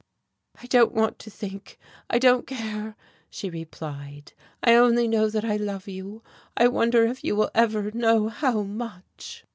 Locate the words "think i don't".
1.29-2.47